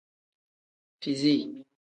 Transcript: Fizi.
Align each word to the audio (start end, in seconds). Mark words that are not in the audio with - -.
Fizi. 1.01 1.35